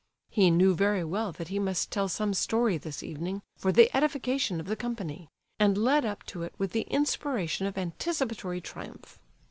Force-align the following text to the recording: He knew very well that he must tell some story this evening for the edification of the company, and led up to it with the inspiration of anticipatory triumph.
He 0.31 0.49
knew 0.49 0.73
very 0.73 1.03
well 1.03 1.31
that 1.33 1.49
he 1.49 1.59
must 1.59 1.91
tell 1.91 2.09
some 2.09 2.33
story 2.33 2.79
this 2.79 3.03
evening 3.03 3.43
for 3.55 3.71
the 3.71 3.95
edification 3.95 4.59
of 4.59 4.65
the 4.65 4.75
company, 4.75 5.29
and 5.59 5.77
led 5.77 6.05
up 6.05 6.23
to 6.23 6.41
it 6.41 6.55
with 6.57 6.71
the 6.71 6.87
inspiration 6.89 7.67
of 7.67 7.77
anticipatory 7.77 8.61
triumph. 8.61 9.19